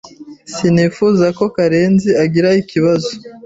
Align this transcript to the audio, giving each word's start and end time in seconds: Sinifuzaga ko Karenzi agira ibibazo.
Sinifuzaga 0.53 1.31
ko 1.39 1.45
Karenzi 1.55 2.09
agira 2.23 2.49
ibibazo. 2.59 3.11